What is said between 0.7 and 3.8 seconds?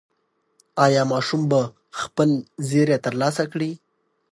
ایا ماشوم به خپل زېری ترلاسه کړي؟